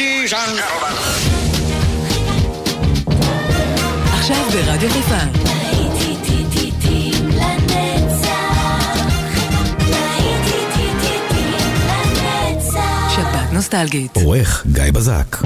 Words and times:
ladies 0.00 0.32
and 0.32 0.56
gentlemen. 0.58 0.94
עכשיו 4.12 4.44
ברדיו 4.52 4.90
חיפה. 4.90 5.16
שבת 13.14 13.52
נוסטלגית. 13.52 14.16
עורך 14.16 14.66
גיא 14.72 14.82
בזק. 14.92 15.36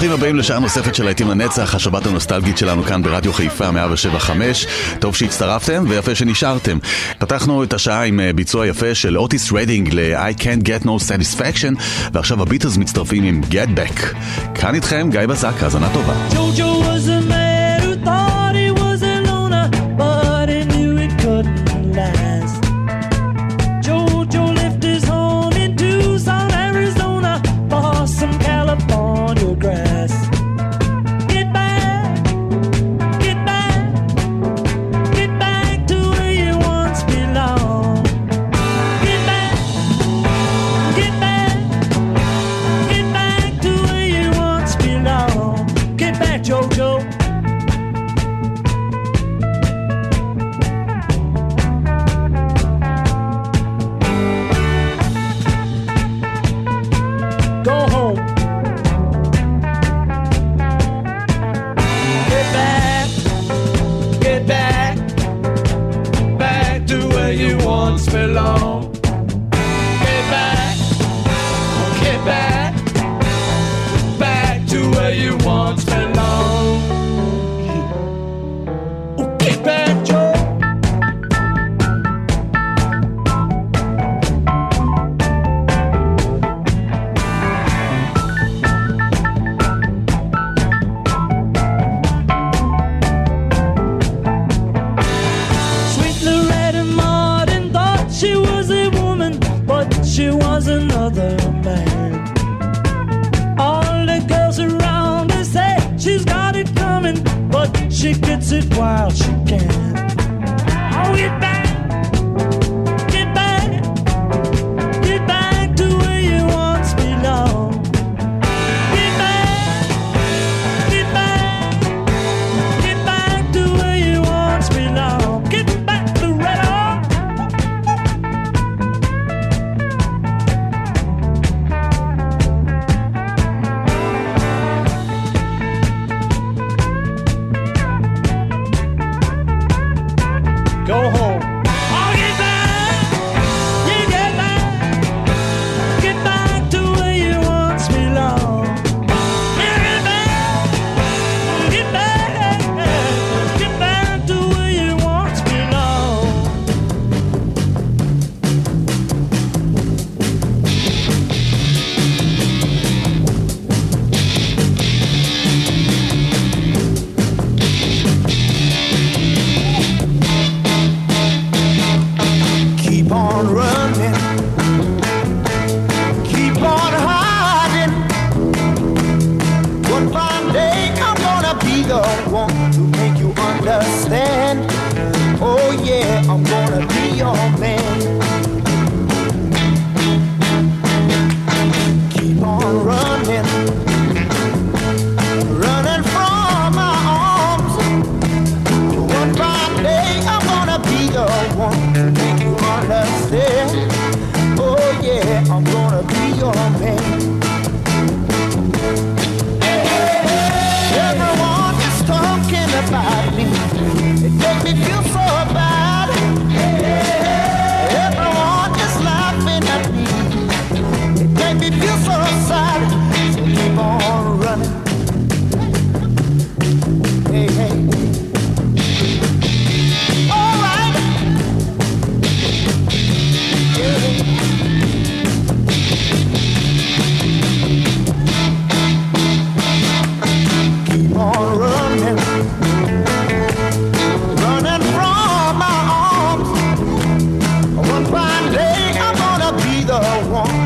ברוכים 0.00 0.18
הבאים 0.18 0.36
לשעה 0.36 0.58
נוספת 0.58 0.94
של 0.94 1.04
להיטים 1.04 1.30
לנצח, 1.30 1.74
השבת 1.74 2.06
הנוסטלגית 2.06 2.58
שלנו 2.58 2.82
כאן 2.82 3.02
ברדיו 3.02 3.32
חיפה 3.32 3.70
175. 3.70 4.66
טוב 4.98 5.16
שהצטרפתם 5.16 5.84
ויפה 5.88 6.14
שנשארתם. 6.14 6.78
פתחנו 7.18 7.64
את 7.64 7.72
השעה 7.72 8.04
עם 8.04 8.20
אה, 8.20 8.32
ביצוע 8.32 8.66
יפה 8.66 8.94
של 8.94 9.18
אוטיס 9.18 9.52
רדינג 9.52 9.94
ל-I 9.94 10.40
can't 10.40 10.64
get 10.64 10.84
no 10.84 10.88
satisfaction, 10.88 11.82
ועכשיו 12.12 12.42
הביטלס 12.42 12.76
מצטרפים 12.76 13.24
עם 13.24 13.40
get 13.50 13.78
back. 13.78 14.16
כאן 14.54 14.74
איתכם 14.74 15.08
גיא 15.10 15.26
בזק, 15.26 15.62
האזנה 15.62 15.88
טובה. 15.92 16.14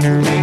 One 0.04 0.33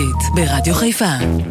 אנרגית 0.00 0.34
ברדיו 0.34 0.74
חיפה. 0.74 1.49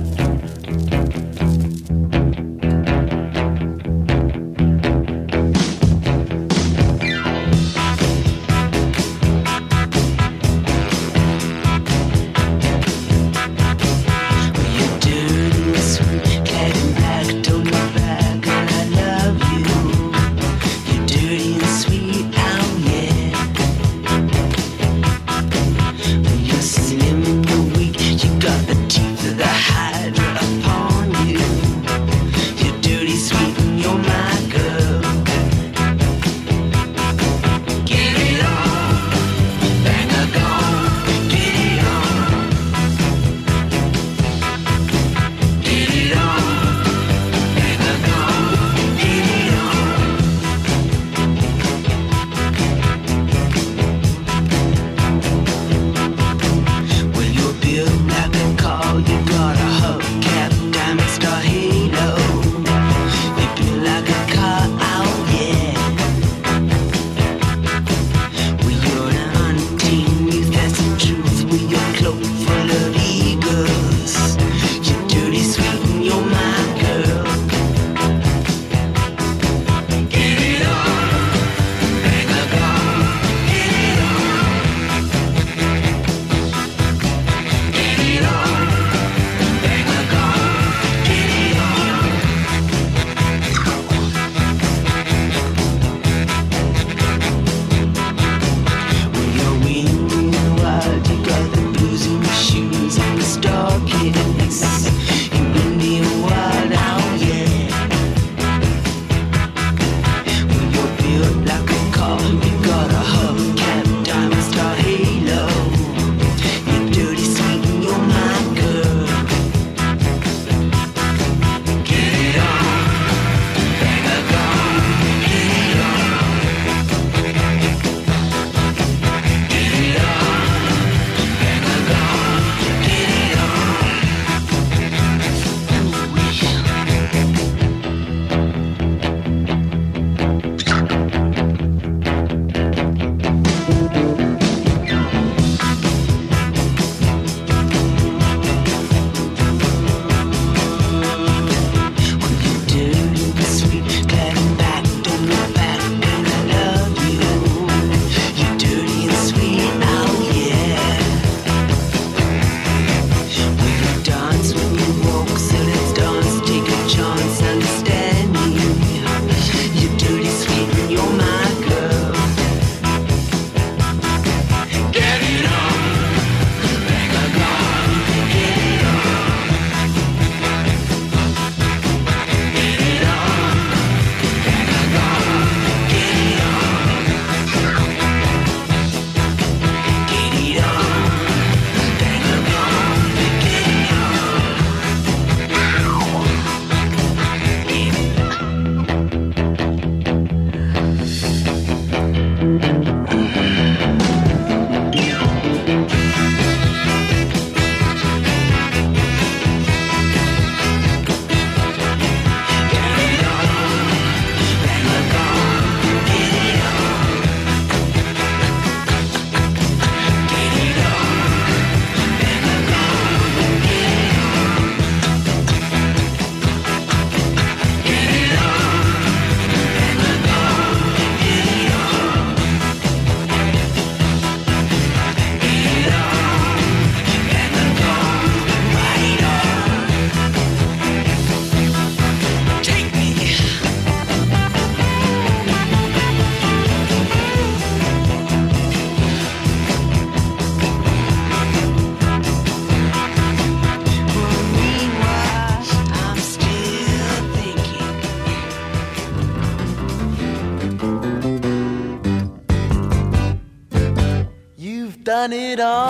Done 265.19 265.33
it 265.33 265.59
all. 265.59 265.89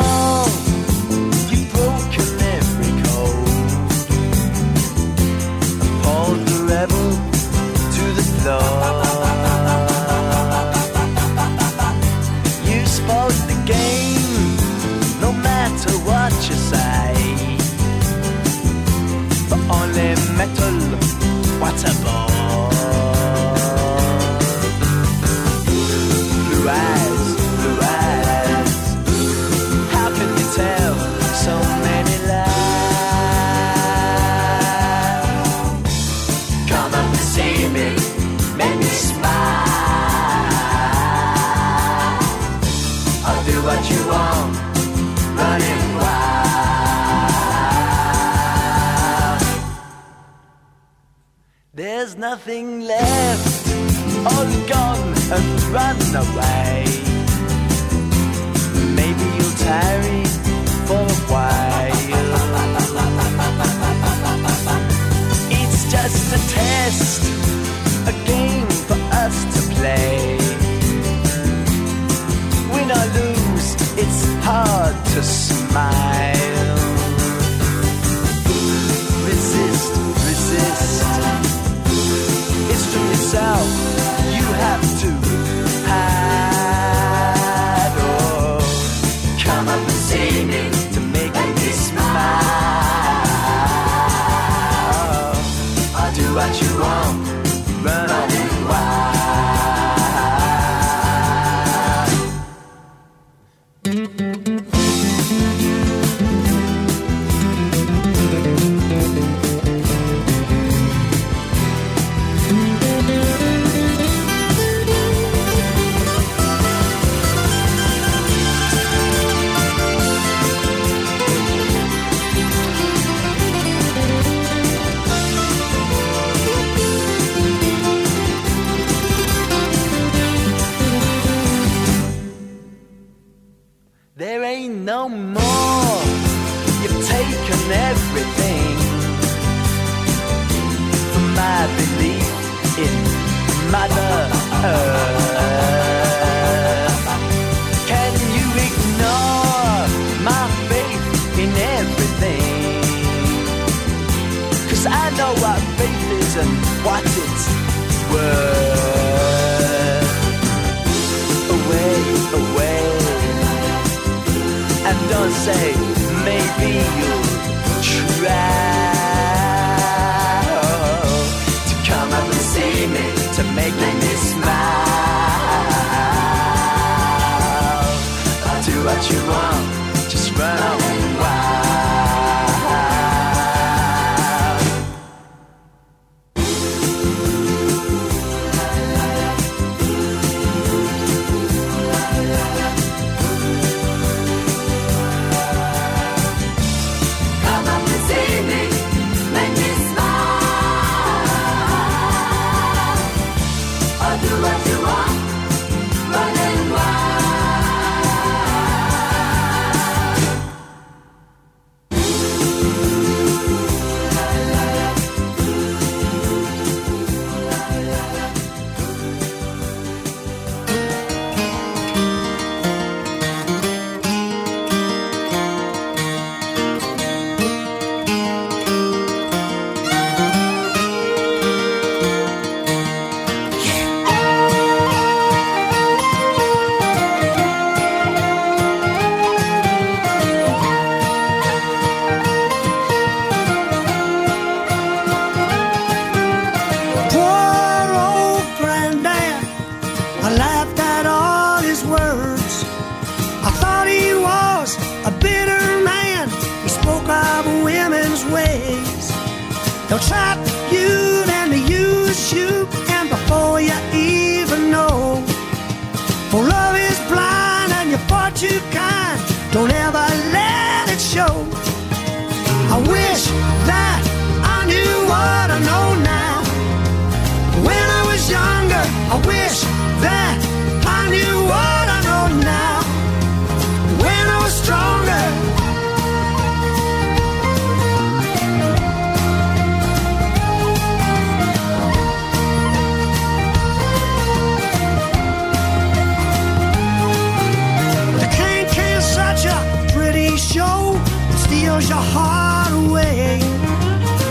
Knows 301.79 301.89
your 301.89 301.97
heart 301.97 302.73
away. 302.73 303.39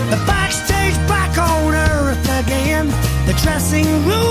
The 0.09 0.17
backstage 0.27 0.95
back 1.07 1.37
on 1.37 1.73
earth 1.73 2.45
again. 2.45 2.87
The 3.25 3.33
dressing 3.41 3.85
rooms 4.05 4.28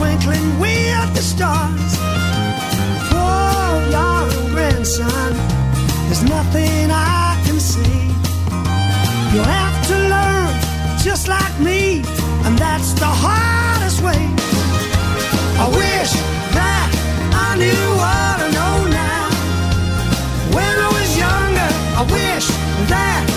twinkling 0.00 0.58
with 0.58 1.08
the 1.14 1.20
stars. 1.20 1.92
For 3.10 3.70
your 3.94 4.22
grandson, 4.54 5.32
there's 6.06 6.24
nothing 6.36 6.90
I 6.90 7.38
can 7.44 7.60
say. 7.60 7.98
You'll 9.32 9.52
have 9.60 9.76
to 9.90 9.96
learn 10.14 10.50
just 11.06 11.28
like 11.28 11.54
me, 11.60 12.00
and 12.46 12.56
that's 12.56 12.92
the 12.94 13.12
hardest 13.24 14.00
way. 14.00 14.22
I 15.64 15.66
wish 15.82 16.12
that 16.58 16.88
I 17.46 17.48
knew 17.60 17.84
what 18.00 18.36
I 18.46 18.48
know 18.56 18.76
now. 19.04 19.26
When 20.56 20.74
I 20.86 20.90
was 20.96 21.10
younger, 21.24 21.70
I 22.00 22.02
wish 22.16 22.46
that 22.88 23.29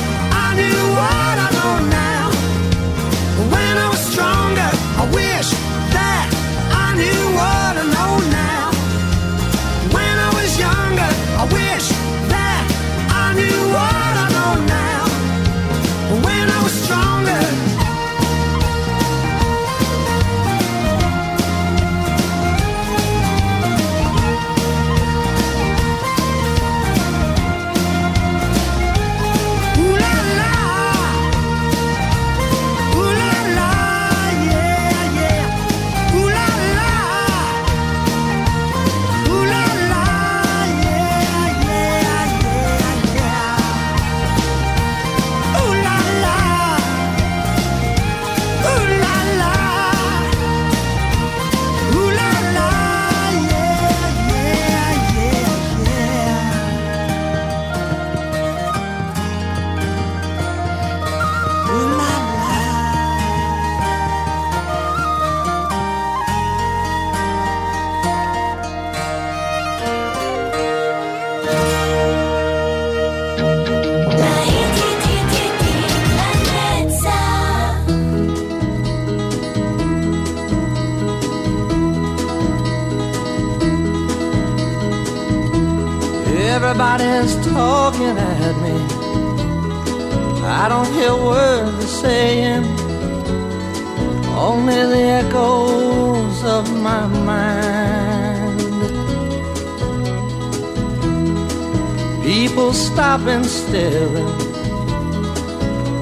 People 102.94 103.06
stop 103.06 103.28
and 103.28 103.46
staring. 103.46 104.28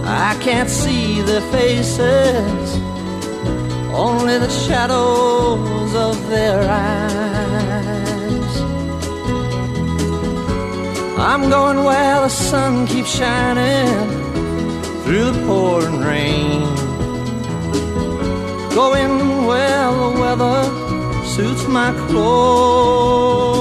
I 0.03 0.35
can't 0.41 0.69
see 0.69 1.21
their 1.21 1.41
faces, 1.49 2.79
only 3.93 4.37
the 4.37 4.49
shadows 4.49 5.95
of 5.95 6.29
their 6.29 6.59
eyes. 6.69 8.55
I'm 11.17 11.49
going 11.49 11.85
where 11.85 12.19
the 12.21 12.29
sun 12.29 12.87
keeps 12.87 13.15
shining 13.15 13.87
through 15.03 15.31
the 15.31 15.45
pouring 15.47 16.01
rain. 16.01 16.61
Going 18.75 19.45
where 19.45 19.91
the 19.93 20.09
weather 20.19 20.63
suits 21.25 21.65
my 21.67 21.93
clothes. 22.07 23.60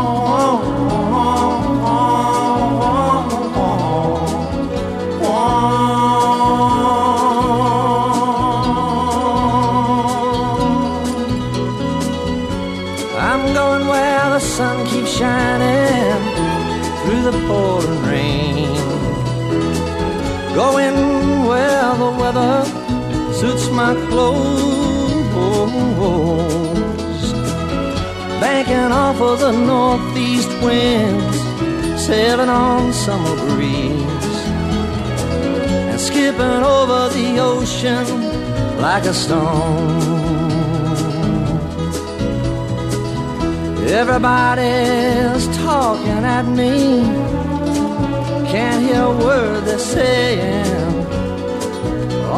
weather 22.33 22.65
suits 23.33 23.69
my 23.71 23.93
clothes. 24.09 25.31
Banking 28.39 28.91
off 28.91 29.19
of 29.21 29.39
the 29.39 29.51
northeast 29.51 30.49
winds, 30.63 31.37
sailing 32.05 32.49
on 32.49 32.93
summer 32.93 33.35
breeze, 33.55 34.37
and 35.91 35.99
skipping 35.99 36.63
over 36.75 37.09
the 37.09 37.39
ocean 37.39 38.05
like 38.81 39.05
a 39.05 39.13
stone. 39.13 40.19
Everybody's 43.87 45.45
talking 45.57 46.23
at 46.37 46.45
me. 46.45 47.01
Can't 48.51 48.81
hear 48.85 49.03
a 49.03 49.17
word 49.17 49.65
they're 49.65 49.79
saying 49.79 51.20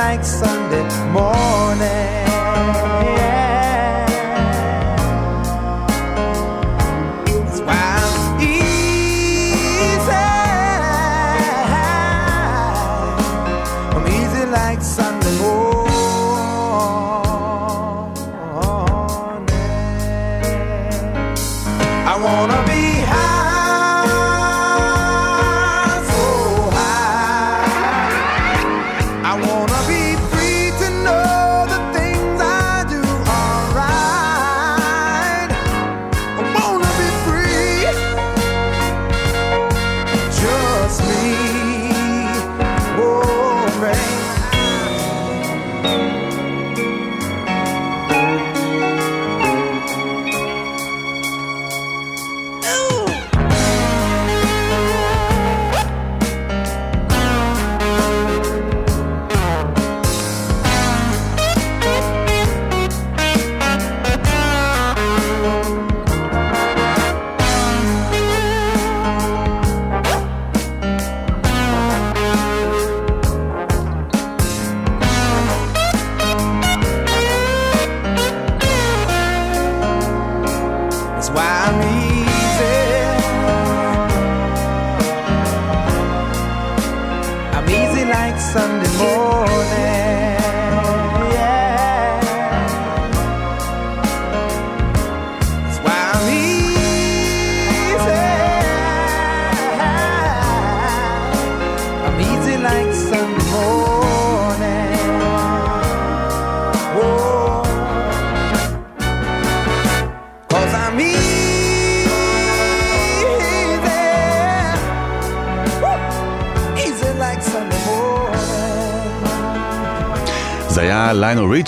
like 0.00 0.24
Sunday 0.24 0.82
morning. 1.12 1.30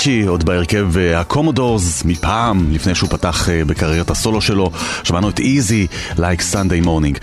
ריצ'י, 0.06 0.26
עוד 0.26 0.44
בהרכב 0.44 0.98
אה, 0.98 1.20
הקומודורס 1.20 2.04
מפעם, 2.04 2.66
לפני 2.72 2.94
שהוא 2.94 3.10
פתח 3.10 3.48
אה, 3.48 3.64
בקריירת 3.64 4.10
הסולו 4.10 4.40
שלו, 4.40 4.70
שמענו 5.04 5.28
את 5.28 5.40
איזי, 5.40 5.86
Like 6.16 6.42
Sunday 6.52 6.86
Morning. 6.86 7.18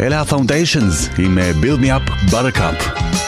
אלה 0.00 0.20
הפאונדיישנס 0.20 1.08
עם 1.18 1.38
אה, 1.38 1.52
Build 1.62 1.80
Me 1.80 1.86
Up 1.86 2.32
Buttercup. 2.32 3.25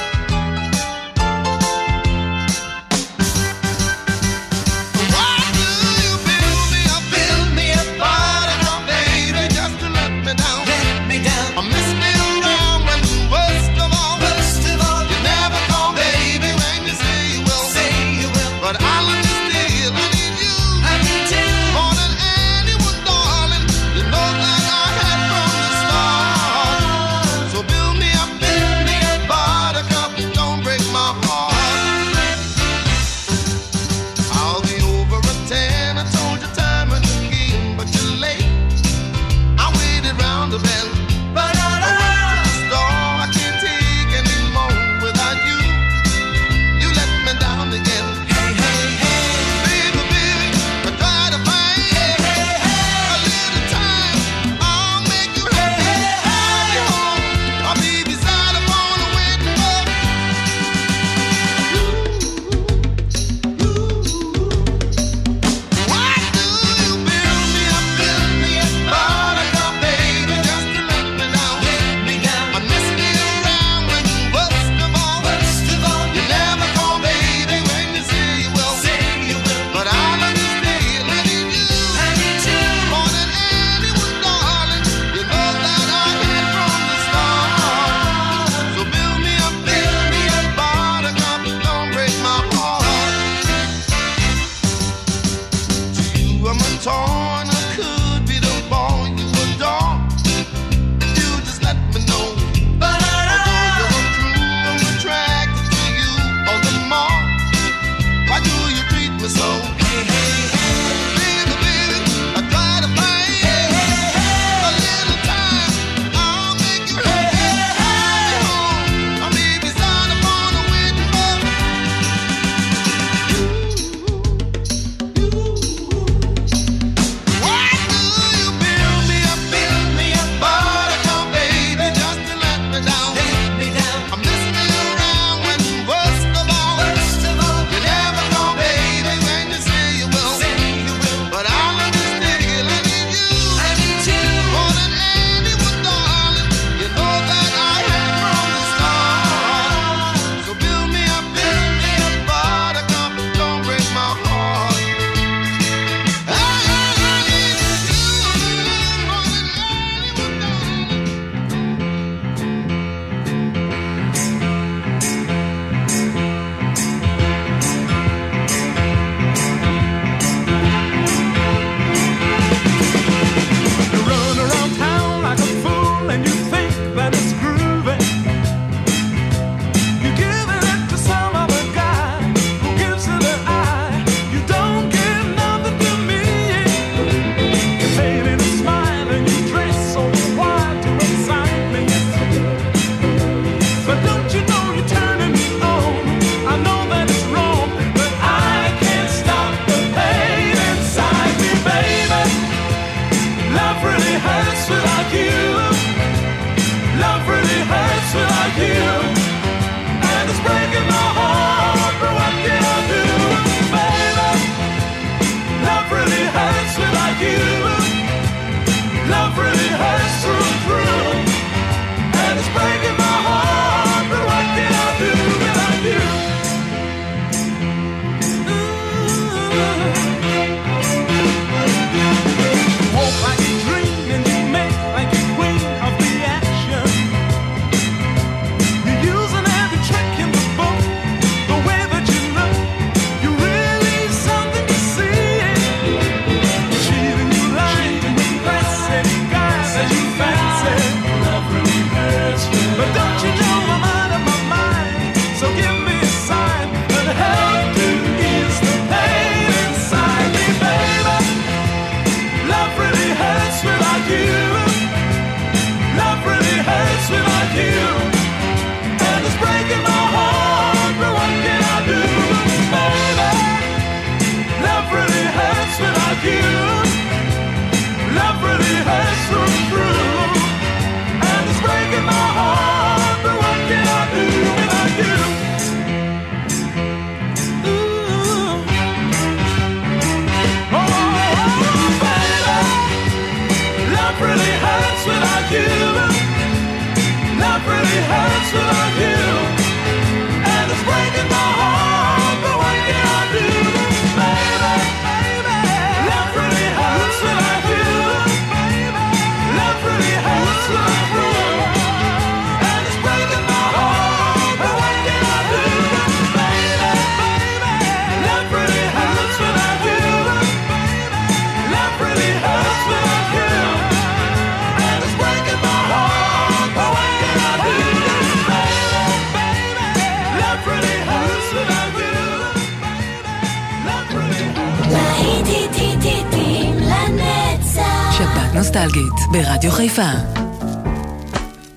נוסטלגית, 338.58 339.12
ברדיו 339.32 339.70
חיפה. 339.70 340.10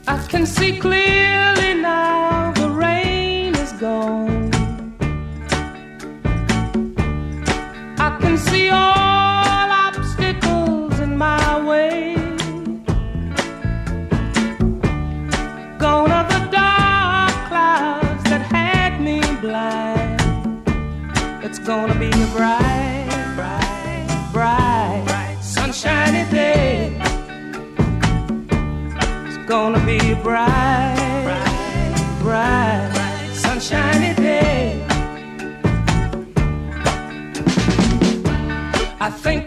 I 0.07 0.17
can 0.31 0.45
see 0.55 0.71
clearly 0.83 1.71
now 1.75 2.51
the 2.61 2.69
rain 2.83 3.53
is 3.63 3.71
gone. 3.85 4.49
I 8.07 8.09
can 8.21 8.35
see 8.47 8.67
all 8.69 9.69
obstacles 9.87 10.95
in 11.05 11.11
my 11.25 11.45
way. 11.69 11.97
Gone 15.83 16.11
are 16.17 16.27
the 16.33 16.41
dark 16.59 17.35
clouds 17.49 18.23
that 18.31 18.43
had 18.55 18.93
me 19.05 19.19
blind. 19.43 20.19
It's 21.45 21.59
gonna 21.69 21.97
be 22.03 22.09
a 22.25 22.29
bright. 22.35 22.90
gonna 29.51 29.85
be 29.85 30.13
bright, 30.23 30.95
bright, 31.25 32.19
bright, 32.21 33.29
sunshiny 33.33 34.13
day. 34.15 34.81
I 39.01 39.09
think 39.09 39.40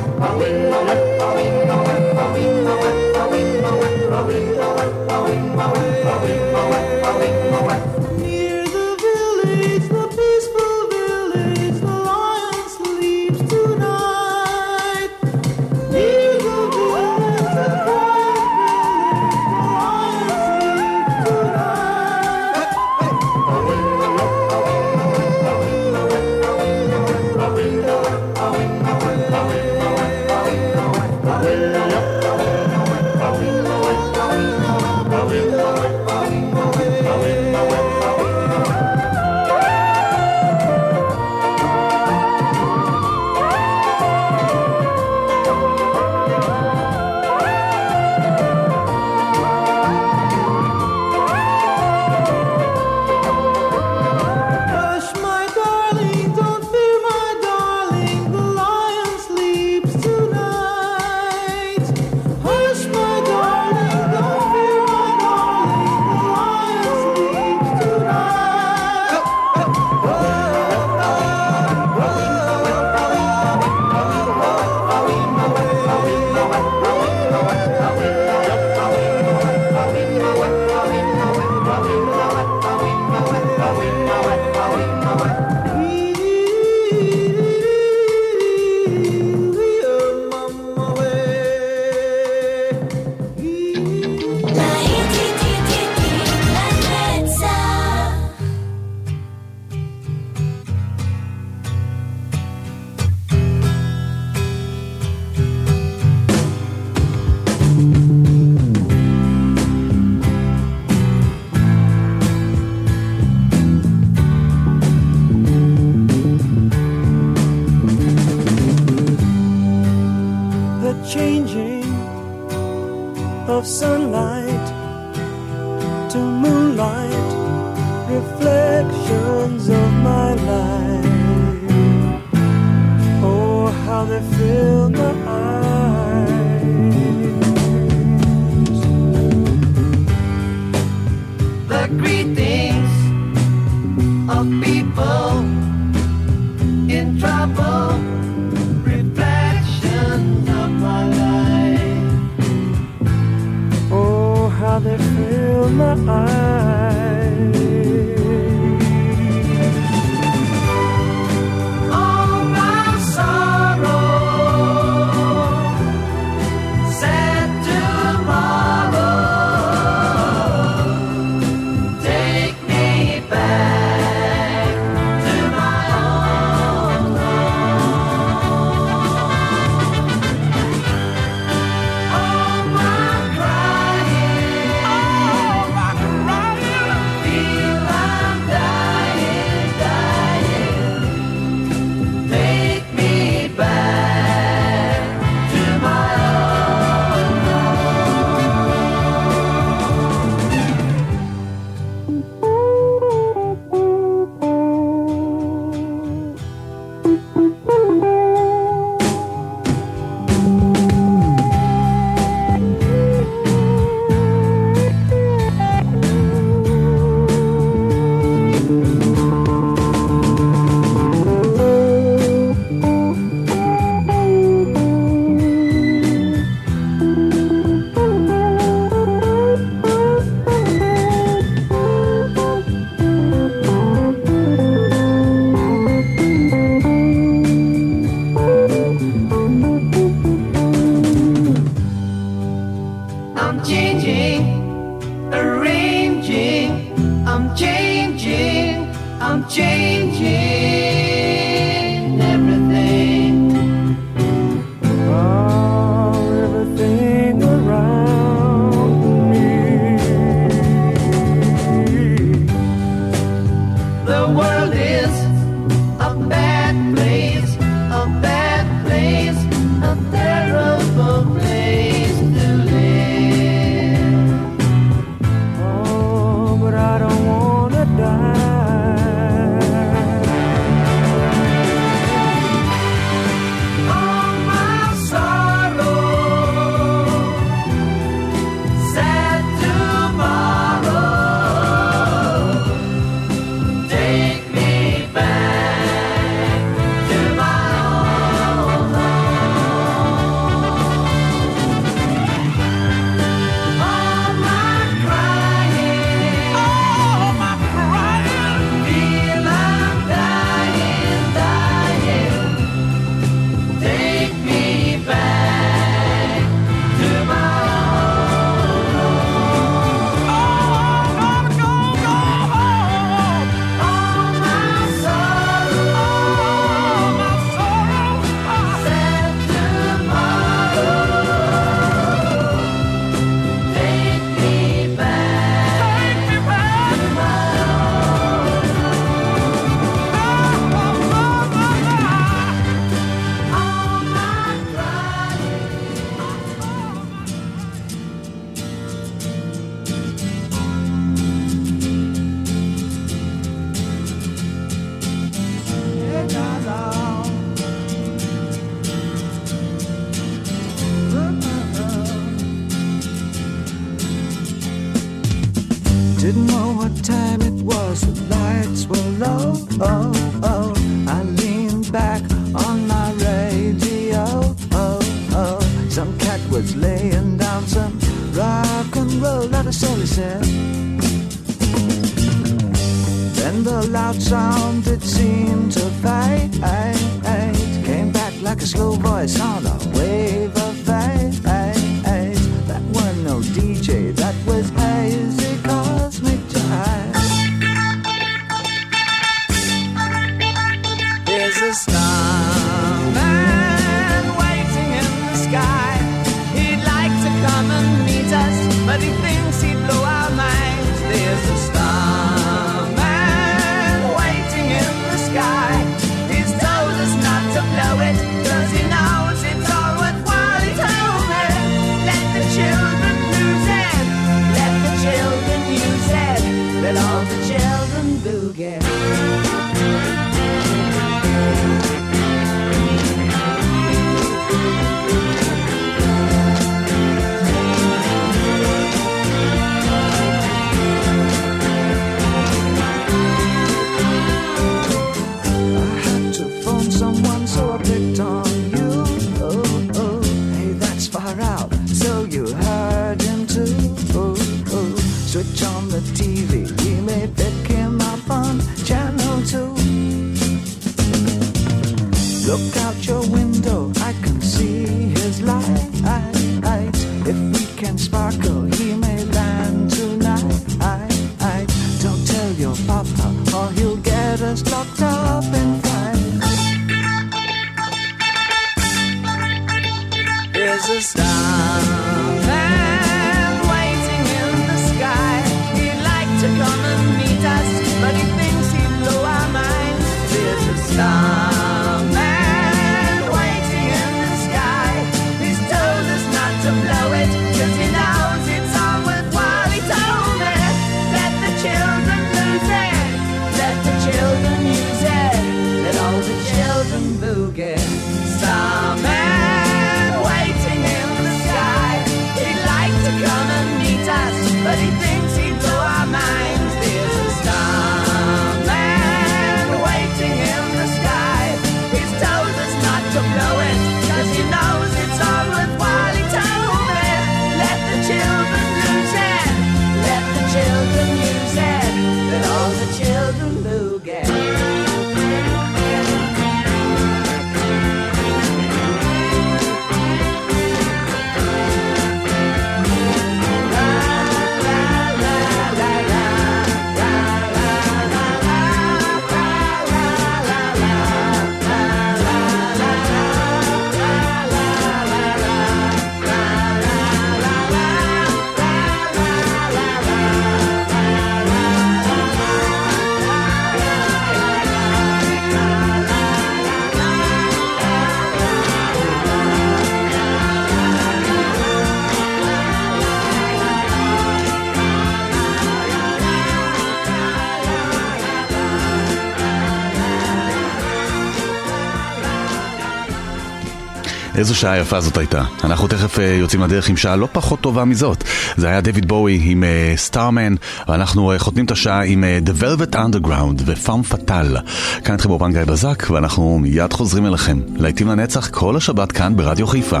איזו 584.42 584.54
שעה 584.54 584.78
יפה 584.78 585.00
זאת 585.00 585.16
הייתה. 585.16 585.44
אנחנו 585.64 585.88
תכף 585.88 586.18
uh, 586.18 586.22
יוצאים 586.22 586.62
לדרך 586.62 586.88
עם 586.88 586.96
שעה 586.96 587.16
לא 587.16 587.28
פחות 587.32 587.60
טובה 587.60 587.84
מזאת. 587.84 588.24
זה 588.56 588.68
היה 588.68 588.80
דויד 588.80 589.08
בואי 589.08 589.40
עם 589.44 589.64
אה, 589.64 589.92
סטארמן, 589.96 590.54
uh, 590.54 590.90
ואנחנו 590.90 591.34
uh, 591.34 591.38
חותמים 591.38 591.64
את 591.64 591.70
השעה 591.70 592.04
עם 592.04 592.24
The 592.46 592.62
Velvet 592.62 592.94
Underground 592.94 593.62
ופארם 593.66 594.02
פאטל. 594.02 594.56
כאן 595.04 595.12
איתכם 595.14 595.28
באופן 595.28 595.52
גיא 595.52 595.64
בזק, 595.64 596.10
ואנחנו 596.10 596.58
מיד 596.58 596.92
חוזרים 596.92 597.26
אליכם. 597.26 597.60
להיטים 597.76 598.08
לנצח 598.08 598.48
כל 598.48 598.76
השבת 598.76 599.12
כאן 599.12 599.36
ברדיו 599.36 599.66
חיפה. 599.66 600.00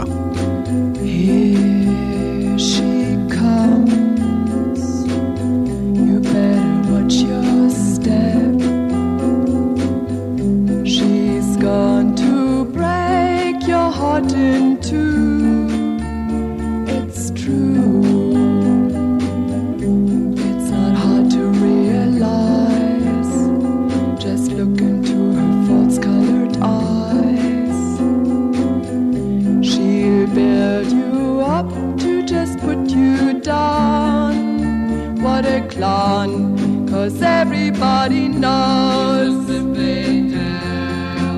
Cause 35.82 37.20
everybody 37.22 38.28
knows 38.28 39.48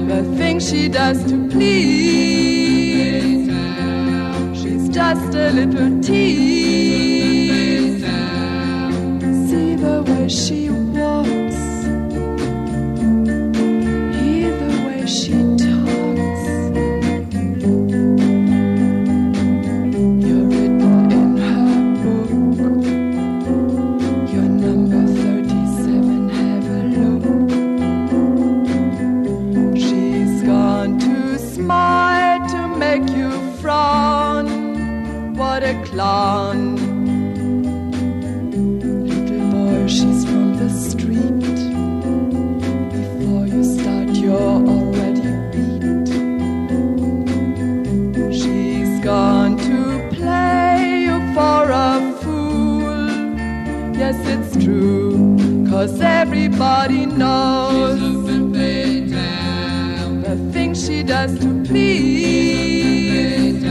the 0.06 0.22
things 0.36 0.68
she 0.68 0.86
does 0.86 1.24
to 1.24 1.48
please. 1.48 3.48
She's 4.60 4.90
just 4.90 5.34
a 5.34 5.50
little 5.50 5.98
tease. 6.02 8.04
See 9.48 9.76
the 9.76 10.04
way 10.06 10.28
she 10.28 10.63
nobody 56.94 57.06
knows. 57.06 58.00
The 60.22 60.36
things 60.52 60.86
she 60.86 61.02
does 61.02 61.38
to 61.38 61.62
please. 61.64 63.62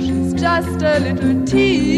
She's 0.00 0.34
just 0.34 0.82
a 0.82 0.98
little 1.00 1.44
tease. 1.44 1.93